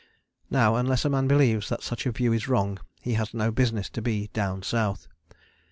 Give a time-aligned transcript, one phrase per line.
[0.49, 3.87] Now unless a man believes that such a view is wrong he has no business
[3.91, 5.07] to be 'down South.'